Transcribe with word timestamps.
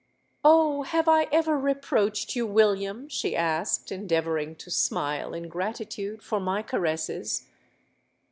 '—'Oh! 0.43 0.81
have 0.81 1.07
I 1.07 1.25
ever 1.31 1.59
reproached 1.59 2.35
you, 2.35 2.47
William?' 2.47 3.07
she 3.07 3.35
asked, 3.35 3.91
endeavouring 3.91 4.55
to 4.55 4.71
smile 4.71 5.31
in 5.35 5.47
gratitude 5.47 6.23
for 6.23 6.39
my 6.39 6.63
caresses. 6.63 7.45